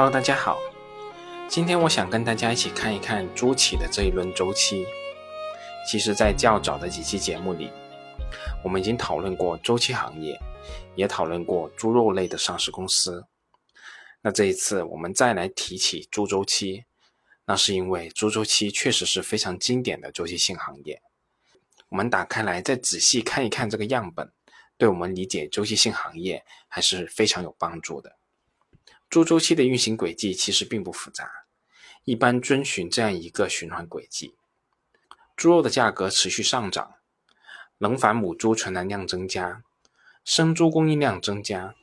[0.00, 0.58] Hello，大家好，
[1.46, 4.86] 今天我想跟大家一起看一看猪企的这一轮周期。
[5.86, 7.70] 其实，在较早的几期节目里，
[8.64, 10.40] 我们已经讨论过周期行业，
[10.96, 13.26] 也讨论过猪肉类的上市公司。
[14.22, 16.86] 那这一次我们再来提起猪周期，
[17.44, 21.02] 那是因为猪周期确实是非常经典的周期性行业。
[21.90, 24.32] 我们打开来再仔细看一看这个样本，
[24.78, 28.16] 对我们理解周期性行业还是非常有帮助的。
[29.10, 31.28] 猪周期的运行轨迹其实并不复杂，
[32.04, 34.36] 一般遵循这样一个循环轨迹：
[35.34, 36.94] 猪肉的价格持续上涨，
[37.76, 39.64] 冷返母猪存栏量增加，
[40.24, 41.74] 生猪供应量增加，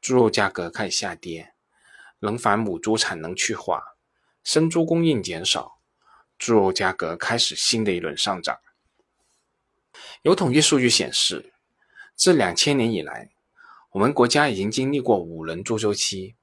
[0.00, 1.52] 猪肉价格开始下跌，
[2.18, 3.82] 冷返母猪产能去化，
[4.42, 5.78] 生猪供应减少，
[6.38, 8.58] 猪肉价格开始新的一轮上涨。
[10.22, 11.52] 有统计数据显示，
[12.14, 13.28] 自两千年以来，
[13.90, 16.34] 我们国家已经经历过五轮猪周期。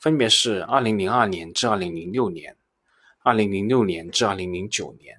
[0.00, 2.54] 分别是二零零二年至二零零六年，
[3.20, 5.18] 二零零六年至二零零九年，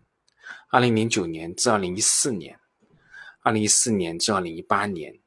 [0.69, 2.59] 二零零九年至二零一四年，
[3.41, 5.17] 二零一四年至二零一八年，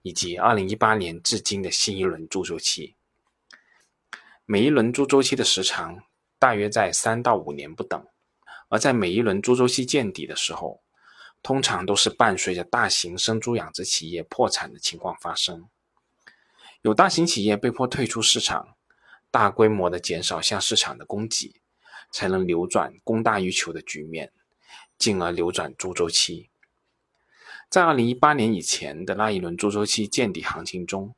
[0.00, 2.94] 以及二零一八年至今的新一轮猪周期。
[4.46, 6.02] 每一轮猪周期的时长
[6.38, 8.02] 大约在三到五年不等，
[8.70, 10.82] 而在每一轮猪周期见底的时候，
[11.42, 15.68] 通常都是伴随着大型生猪养殖企业破产的情况发生，
[16.82, 18.76] 有大型企业被迫退出市场。
[19.30, 21.62] 大规模的减少向市场的供给，
[22.10, 24.30] 才能扭转供大于求的局面，
[24.98, 26.50] 进而扭转猪周期。
[27.70, 31.14] 在二零一八年以前的那一轮猪周期见底行情中，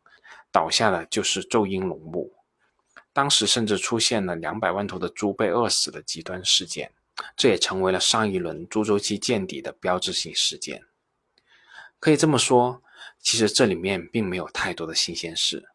[0.52, 2.32] 倒下的就是昼鹰农牧，
[3.12, 6.92] 当时甚至出现了两百万头的猪被饿死的极端事件，
[7.36, 10.84] 这也成为了上一轮猪周期见底的标志性事件。
[11.98, 12.80] 可以这么说，
[13.20, 15.68] 其实这里面并没有太多的新鲜事。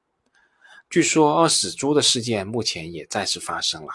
[0.90, 3.92] 据说饿死猪的事件目前也再次发生了，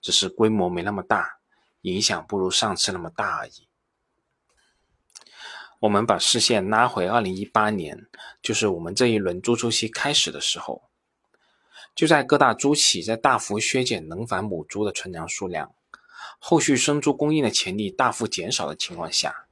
[0.00, 1.38] 只是规模没那么大，
[1.82, 3.68] 影响不如上次那么大而已。
[5.80, 8.06] 我们把视线拉回二零一八年，
[8.42, 10.84] 就是我们这一轮猪周期开始的时候，
[11.94, 15.74] 就在各大猪企在大幅削减能繁母猪的存粮数量，
[16.38, 19.46] 后续生猪供应的潜力大幅减少的情况下，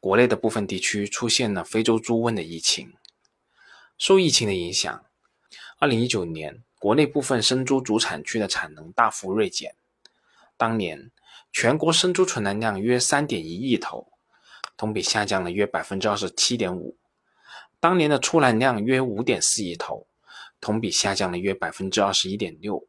[0.00, 2.94] 国内的部分地区出现了非洲猪瘟的疫情，
[3.96, 5.04] 受疫情的影响。
[5.78, 9.74] 二零一九年，国内部分生猪主产区的产能大幅锐减。
[10.56, 11.10] 当年，
[11.52, 14.12] 全国生猪存栏量约三点一亿头，
[14.76, 16.96] 同比下降了约百分之二十七点五。
[17.80, 20.06] 当年的出栏量约五点四亿头，
[20.60, 22.86] 同比下降了约百分之二十一点六。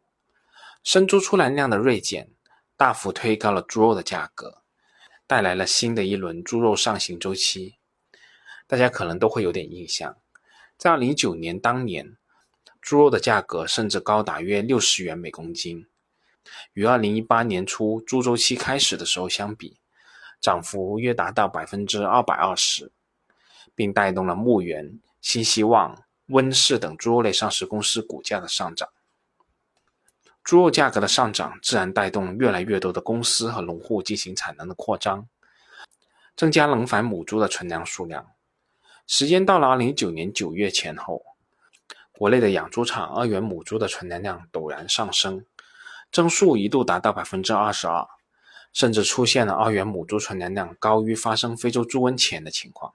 [0.83, 2.29] 生猪出栏量的锐减，
[2.77, 4.58] 大幅推高了猪肉的价格，
[5.29, 7.75] 带来了新的一轮猪肉上行周期。
[8.65, 10.17] 大家可能都会有点印象，
[10.75, 12.17] 在二零一九年当年。
[12.81, 15.85] 猪肉的价格甚至高达约六十元每公斤，
[16.73, 19.77] 与二零一八年初猪周期开始的时候相比，
[20.41, 22.91] 涨幅约达到百分之二百二十，
[23.75, 28.89] 并带动了牧原、新希望、温氏等猪肉类上市公司股价的上涨。
[30.43, 35.27] 猪肉价格的上涨，自然带动越来越多的公司和农户进行产能的扩张，
[36.35, 38.27] 增加冷繁母猪的存粮数量。
[39.05, 41.25] 时间到了二零一九年九月前后。
[42.11, 45.45] 国内的养猪场二元母猪的存栏量陡然上升，
[46.11, 48.05] 增速一度达到百分之二十二，
[48.73, 52.91] 甚至出现了二元母猪存栏量高于发生非洲猪瘟前的情况。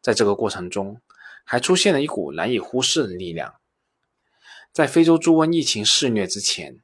[0.00, 0.98] 在这个过程中，
[1.44, 3.56] 还出现了一股难以忽视的力量。
[4.76, 6.82] 在非洲猪瘟疫情肆虐之前，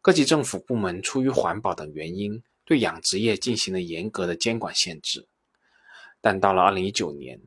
[0.00, 5.26] 各级政府部门出于环保等原因，对养殖业进行了严格的监管限制。
[6.20, 7.40] 但到了二零一九年，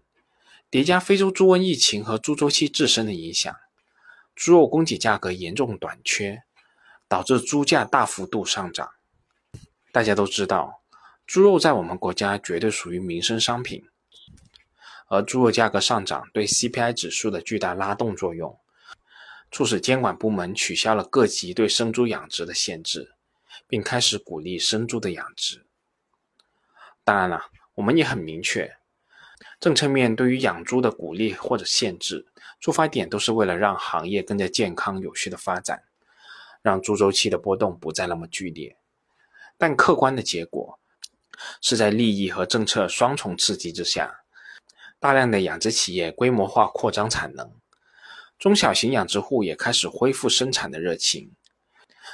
[0.69, 3.55] 叠加非洲猪瘟疫情和猪周期自身的影响，
[4.35, 6.43] 猪肉供给价格严重短缺，
[7.07, 8.91] 导致猪价大幅度上涨。
[9.93, 10.81] 大家都知道，
[11.25, 13.85] 猪肉在我们国家绝对属于民生商品，
[15.07, 18.59] 而猪肉价格上涨对 CPI 指数的巨大拉动作用，
[19.51, 23.13] 促使监管部门取消了各级对生猪养殖的限制，
[23.67, 25.65] 并开始鼓励生猪的养殖。
[27.03, 28.77] 当然了，我们也很明确。
[29.59, 32.27] 政策面对于养猪的鼓励或者限制，
[32.59, 35.83] 出发点都是为了让行业更加健康有序的发展，
[36.61, 38.77] 让猪周期的波动不再那么剧烈。
[39.57, 40.79] 但客观的结果
[41.61, 44.21] 是在利益和政策双重刺激之下，
[44.99, 47.58] 大量的养殖企业规模化扩张产能，
[48.39, 51.35] 中小型养殖户也开始恢复生产的热情，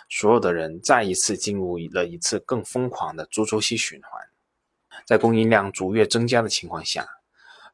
[0.10, 4.28] 所有的人再一次进入了一次更疯狂的猪周期循环。
[5.06, 7.08] 在供应量逐月增加的情况下，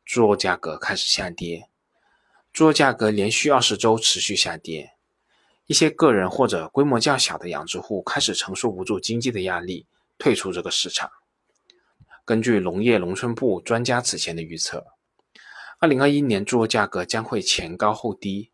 [0.03, 1.69] 猪肉价格开始下跌。
[2.51, 4.91] 猪肉价格连续二十周持续下跌，
[5.67, 9.87] 一些个人或者规模较小的养殖户开始承受不住经济的压力，
[10.17, 11.09] 退出这个市场。
[12.25, 14.87] 根据农业农村部专家此前的预测，
[15.81, 18.51] 二零二一年猪肉价格将会前高后低，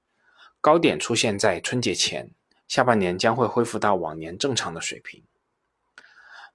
[0.61, 2.31] 高点出现在春节前，
[2.69, 5.25] 下半年将会恢复到往年正常的水平。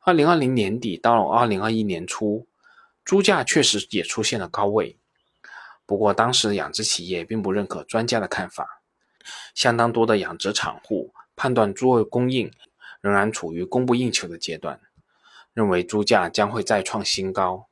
[0.00, 2.48] 二零二零年底到二零二一年初，
[3.04, 4.96] 猪价确实也出现了高位，
[5.84, 8.80] 不过当时养殖企业并不认可专家的看法，
[9.54, 12.50] 相当多的养殖场户判断猪肉供应
[13.02, 14.80] 仍然处于供不应求的阶段。
[15.52, 17.68] 认为猪价将会再创新高，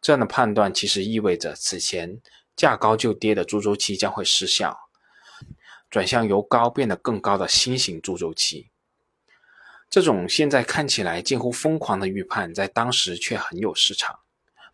[0.00, 2.20] 这样的判断其实意味着此前
[2.56, 4.78] 价高就跌的猪周期将会失效，
[5.90, 8.70] 转向由高变得更高的新型猪周期。
[9.88, 14.20] 这种现在看起来近乎疯狂的预判，在当时却很有市场，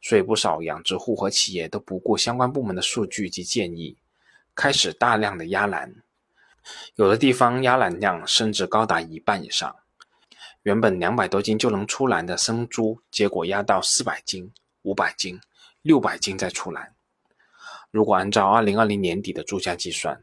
[0.03, 3.97] 所以不少养殖户和企业都不顾相关部门的数据及建议，
[4.55, 5.95] 开始大量的压栏，
[6.97, 9.75] 有的地方压栏量甚至高达一半以上。
[10.63, 14.53] 原本两百多斤就能出栏的生猪，结果压到四百斤、
[14.87, 15.41] 五百斤、
[15.83, 16.95] 六百斤再出栏。
[17.91, 20.23] 如果按照二零二零年底的猪价计算，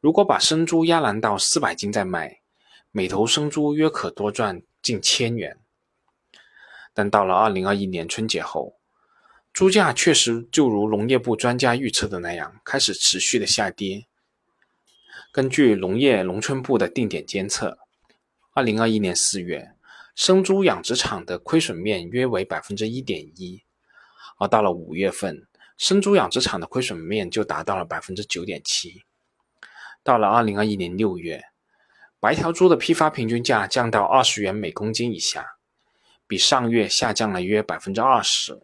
[0.00, 2.40] 如果把生猪压栏到四百斤再卖，
[2.90, 5.58] 每头生猪约可多赚近千元。
[6.94, 8.78] 但到了二零二一年春节后，
[9.52, 14.06] 猪价确实就如农业部专家预测的那样，开始持续的下跌。
[15.30, 17.78] 根据农业农村部的定点监测。
[18.54, 19.72] 二零二一年四月，
[20.14, 23.63] 生猪养殖场的亏损面约为百分之一点一，
[24.38, 29.02] 而到了五月份，生猪养殖场的亏损面就达到了百分之九点七。
[30.02, 31.44] 到了二零二一年六月，
[32.20, 35.56] 白条猪的批发平均价降到二十元每公斤以下，
[36.26, 38.60] 比上月下降了约百分之二十，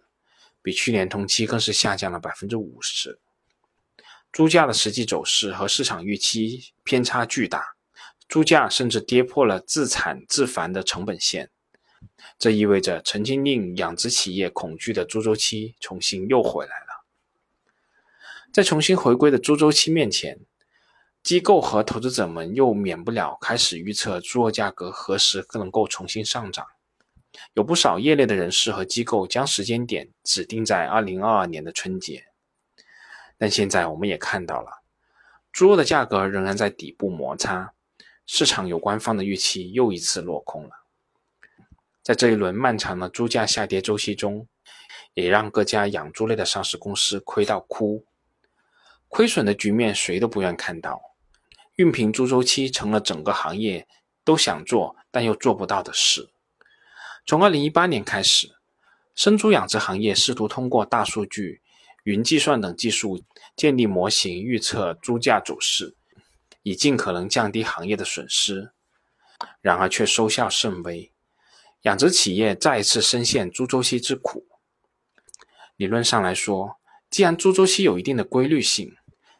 [0.62, 3.18] 比去年同期更是下降了百分之五十。
[4.30, 7.76] 猪价的实际走势和市场预期偏差巨大。
[8.28, 11.50] 猪价甚至跌破了自产自繁的成本线，
[12.38, 17.04] 这意味着曾经令养殖企业恐惧的猪周期重新又回来了。
[18.52, 20.40] 在重新回归的猪周期面前，
[21.22, 26.66] 机构和投资者们又免不了开始预测猪肉价格何时更能够重新上涨。
[27.54, 32.24] 有不少业内的人士和机构将时间点指定在二零二二年的春节，
[33.38, 34.82] 但现在我们也看到了，
[35.52, 37.72] 猪肉的价格仍然在底部摩擦。
[38.26, 40.79] 市场有关方的预期又一次落空了，
[42.02, 44.48] 在这一轮漫长的猪价下跌周期中，
[45.14, 48.06] 也让各家养猪类的上市公司亏到哭。
[49.08, 51.00] 亏损的局面谁都不愿看到，
[51.76, 53.86] 熨平猪周期成了整个行业
[54.24, 56.30] 都想做但又做不到的事。
[57.26, 58.54] 从二零一八年开始，
[59.14, 61.60] 生猪养殖行业试图通过大数据、
[62.04, 63.22] 云计算等技术
[63.54, 65.96] 建立模型，预测猪价走势。
[66.62, 68.72] 以尽可能降低行业的损失，
[69.62, 71.10] 然而却收效甚微，
[71.82, 74.46] 养殖企业再次深陷猪周期之苦。
[75.76, 76.76] 理论上来说，
[77.08, 78.94] 既然猪周期有一定的规律性，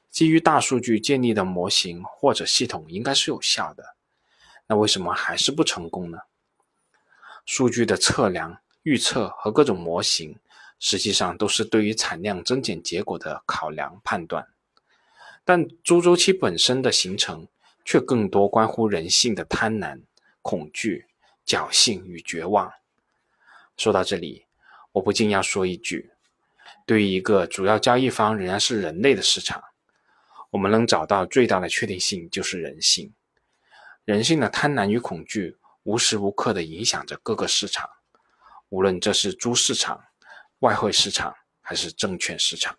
[0.09, 3.95] 基于大数据建立的模型或者系统应该是有效的，
[4.67, 6.19] 那为什么还是不成功呢？
[7.45, 10.39] 数据的测量、预测和各种模型，
[10.79, 14.49] 实际上都是对于产量增减结果的考量判断。
[15.45, 17.47] 但猪周期本身的形成，
[17.85, 20.01] 却更多关乎人性的贪婪、
[20.43, 21.07] 恐惧、
[21.51, 22.73] 侥幸与绝望。
[23.77, 24.47] 说到这里，
[24.93, 26.13] 我不禁要说一句：
[26.87, 29.61] 对于一个主要交易方仍然是人类的市场，
[30.51, 33.13] 我们能找到最大的确定性就是人性。
[34.05, 37.91] 人性的贪婪与恐惧，无时无刻地影响着各个市场，
[38.69, 40.05] 无论这是猪市场、
[40.61, 42.79] 外汇市场还是证券市场。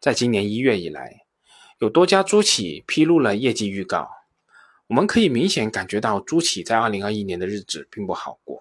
[0.00, 1.26] 在今年一月以来，
[1.78, 4.10] 有多家猪企披露了业绩预告。
[4.90, 8.60] 我们可以明显感觉到，朱企在二零二一年的日子并不好过。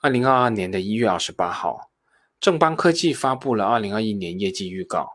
[0.00, 1.90] 二零二二年的一月二十八号，
[2.38, 5.08] 正邦科技发布了二零二一年业绩预告，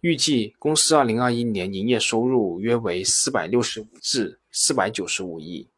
[0.00, 5.68] 预计公司二零二一年营业收入约为四百六十五至四百九十五亿，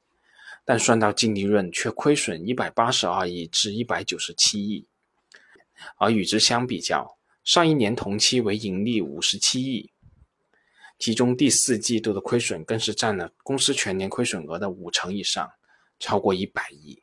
[0.65, 4.87] 但算到净利润却亏损一百八十二亿至一百九十七亿，
[5.97, 7.19] 而与之相比较。
[7.43, 9.91] 上一年同期为盈利五十七亿，
[10.99, 15.51] 其中第四季度的亏损更是占了公司全年亏损额的五成以上，
[15.99, 17.03] 超过一百亿。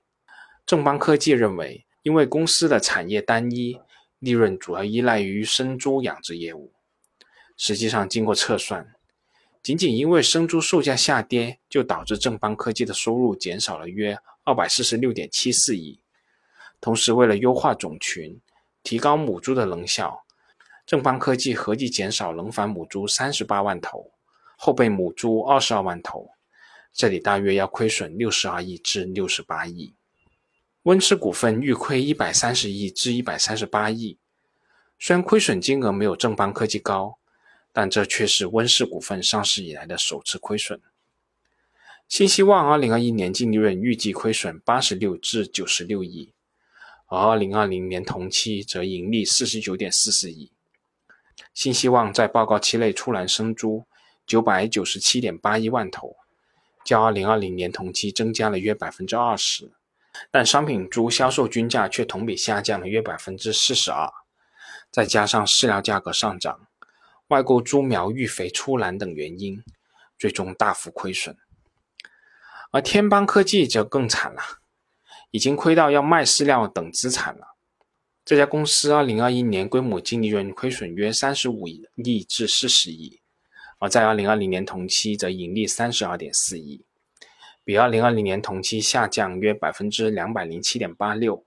[0.66, 3.80] 正邦科技认为，因为公司的产业单一，
[4.20, 6.74] 利润主要依赖于生猪养殖业务。
[7.56, 8.96] 实际上，经过测算，
[9.62, 16.00] 仅仅因为生猪售价下跌，就导致正邦科技的收入减少了约二百四十六点七四亿。
[16.82, 18.42] 同时，为了优化种群，
[18.82, 20.23] 提高母猪的能效。
[20.86, 24.12] 正邦科技合计减少能繁母猪三十八万头，
[24.58, 26.32] 后备母猪二十二万头，
[26.92, 29.94] 这里大约要亏损六十二亿至六十八亿。
[30.84, 34.18] 温氏股份预亏一百三十亿至一百三十八亿，
[35.00, 37.18] 虽然亏损金额没有正邦科技高，
[37.72, 40.82] 但这却是温氏股份上市以来的首次亏损。
[42.10, 46.34] 新希望二零二一年净利润预计亏损八十六至九十六亿，
[47.08, 50.52] 而二零二零年同期则盈利四十九点四四亿。
[51.54, 53.86] 新希望在报告期内出栏生猪
[54.26, 56.16] 九百九十七点八一万头，
[56.84, 59.72] 较二零二零年同期增加了约百分之二十。
[60.30, 64.12] 但商品猪销售均价却同比下降了约百分之四十二，
[64.92, 66.68] 再加上饲料价格上涨、
[67.30, 69.64] 外购猪苗育肥出栏等原因，
[70.20, 71.36] 最终大幅亏损。
[72.72, 74.42] 而天邦科技则更惨了，
[75.32, 77.53] 已经亏到要卖饲料等资产了。
[78.26, 83.20] 这家公司二零二一年规模净利润亏损约三十五亿至四十亿，
[83.80, 86.86] 而在二零二零年同期则盈利三十二点四亿。
[87.66, 91.44] 比二零二零年同期下降约百分之两百零七点八六，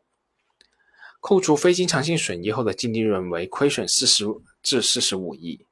[1.20, 4.26] 扣除非经常性损益后的净利润为亏损四十
[4.62, 5.64] 至四十五亿，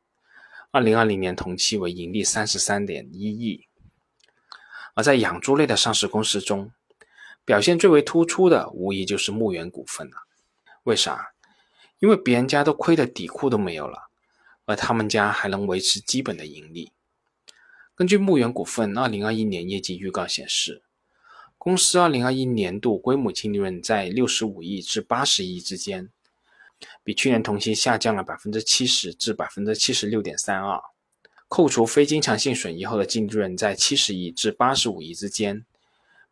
[0.71, 3.67] 二零二零年同期为盈利三十三点一亿。
[4.95, 6.73] 而在养猪类的上市公司中，
[7.45, 10.24] 表现最为突出的无疑就是牧原股份了。
[10.85, 11.33] 为啥？
[11.99, 14.11] 因为别人家都亏的底裤都没有了，
[14.67, 16.93] 而他们家还能维持基本的盈利。
[17.95, 20.83] 根据牧原股份二零二一年业绩预告显示，
[21.57, 26.11] 公司二零二一年度规模净利润在六十五亿至八十亿之间，
[27.03, 30.79] 比去年同期下降了百分之七十至百分之七十六点三二。
[31.49, 35.65] 扣除非经常性损益后的净利润在七十亿至八十五亿之间，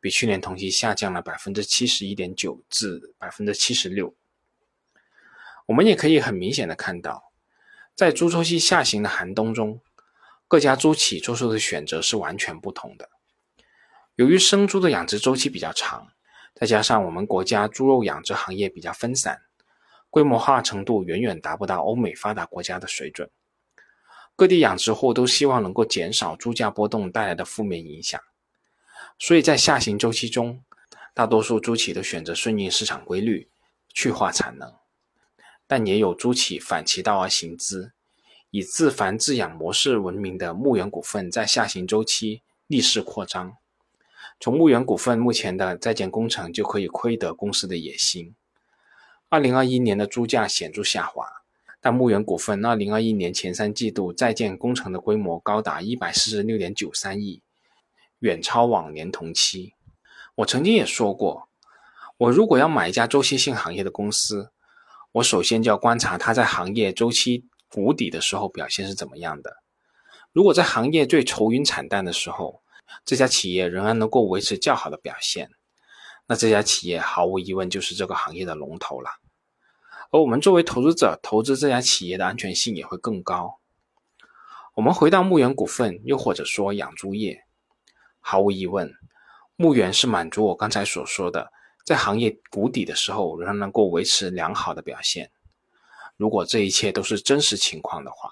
[0.01, 4.15] 比去年同期下降了百分之七十一点九至百分之七十六。
[5.67, 7.33] 我们也可以很明显的看到，
[7.95, 9.81] 在猪周期下行的寒冬中。
[10.49, 13.09] 各家猪企做出的选择是完全不同的。
[14.17, 16.09] 由于生猪的养殖周期比较长，
[16.55, 19.41] 再加上我们国家猪肉养殖行业比较分散，
[20.11, 23.31] 规模化程度远远达不到欧美发达国家的水准。
[24.37, 28.21] 各地养殖户都希望能够减少猪价波动带来的负面影响，
[29.19, 30.63] 所以在下行周期中，
[31.15, 33.49] 大多数猪企都选择顺应市场规律，
[33.95, 34.82] 去化产能。
[35.67, 37.93] 但也有猪企反其道而行之。
[38.51, 43.57] 以自繁自养模式闻名的牧原股份，在下行周期逆势扩张。
[44.39, 48.35] 从牧原股份目前的在建工程就可以窥得公司的野心。
[49.29, 51.27] 二零二一年的猪价显著下滑，
[51.81, 57.41] 但牧原股份二零二一年前三季度在建工程的规模高达一百四十六点九三亿，
[58.19, 59.73] 远超往年同期。
[60.35, 61.49] 我曾经也说过，
[62.19, 64.51] 我如果要买一家周期性行业的公司，
[65.13, 67.47] 我首先就要观察它在行业周期。
[67.75, 69.57] 谷底的时候表现是怎么样的？
[70.31, 72.63] 如果在行业最愁云惨淡的时候，
[73.07, 75.51] 这家企业仍然能够维持较好的表现，
[76.27, 79.09] 那这家企业毫无疑问就是这个行业的龙头了。
[80.11, 83.59] 而我们作为投资者，投资这家企业的安全性也会更高。
[84.75, 87.45] 我们回到牧原股份，又或者说养猪业，
[88.21, 88.93] 毫无疑问，
[89.57, 91.51] 牧原是满足我刚才所说的，
[91.85, 95.31] 在行业谷底的时候仍然能够维持良好的表现。
[96.17, 98.31] 如果这一切都是真实情况的话，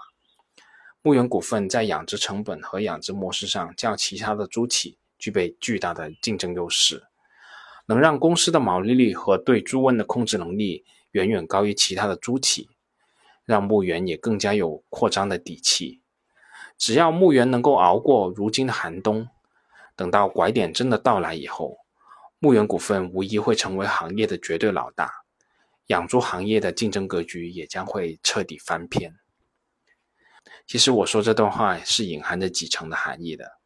[1.02, 7.04] 牧原股份在养殖成本和养殖模式上较其他的猪企具备巨大的竞争优势，
[7.86, 12.68] 能让公司的毛利率和对猪瘟的控制能力远远高于其他的猪企，
[13.44, 16.02] 让牧原也更加有扩张的底气。
[16.78, 19.28] 只要牧原能够熬过如今的寒冬，
[19.96, 21.78] 等到拐点真的到来以后，
[22.42, 25.12] 牧原股份无疑会成为行业的绝对老大。
[25.88, 29.14] 养猪行业的竞争格局也将会彻底翻篇。
[30.66, 33.58] 其实我说这段话是隐含着几层的含义的。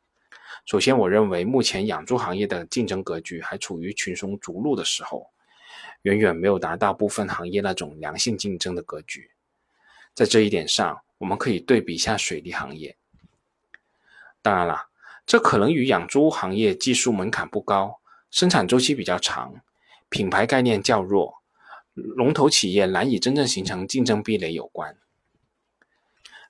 [0.67, 5.31] 首先，我认为目前养猪行业的竞争格局还处于群雄逐鹿的时候，
[6.03, 9.31] 远远没有达到部分行业那种良性竞争的格局。
[10.15, 12.97] 在这一点上，我们可以对比一下水利行业。
[14.43, 14.89] 当然了，
[15.25, 18.01] 这可能与养猪行业技术门槛不高、
[18.35, 19.63] 生产周期比较长、
[20.09, 21.37] 品牌概念较弱。
[21.93, 24.99] 龙头企业难以真正形成竞争壁垒有关。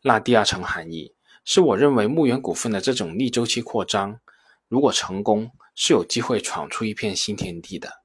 [0.01, 1.15] 那第二层含义
[1.45, 4.19] 是我认为牧原股份的这种逆周期扩张，
[4.67, 8.01] 如果成功，是有机会闯出一片新天地的，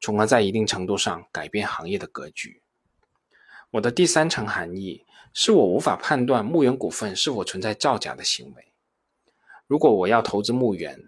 [0.00, 2.62] 从而在一定程度上改变行业的格局。
[3.72, 5.04] 我的第三层含义
[5.34, 8.72] 是我无法判断牧原股份是否存在造假的行为。
[9.66, 10.98] 如果我要投资牧原，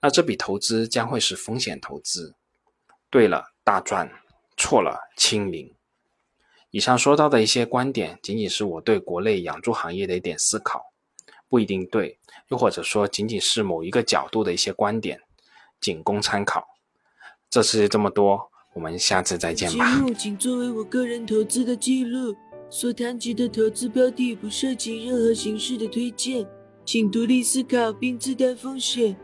[0.00, 2.34] 那这笔投资将会是风险投资。
[3.10, 4.10] 对了，大赚。
[4.58, 5.70] 错了，清零。
[6.70, 10.82] 以上说到的一些观点，仅仅是我对国内养猪行业的一点思考，
[11.48, 15.20] 不一定对，又或者说仅仅是某一个角度的一些观点，
[15.78, 16.66] 仅供参考。
[17.50, 19.94] 这次这么多，我们下次再见吧。
[19.94, 22.34] 节目仅作为我个人投资的记录，
[22.70, 26.46] 所谈及的投资标的不涉及任何形式的推荐，
[26.84, 29.14] 请独立思考并自担风险。